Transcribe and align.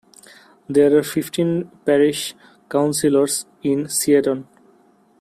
There 0.67 0.97
are 0.97 1.03
fifteen 1.03 1.69
parish 1.85 2.33
councillors 2.71 3.45
in 3.61 3.87
Seaton. 3.87 4.47